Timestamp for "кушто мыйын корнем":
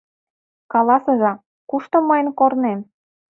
1.69-2.79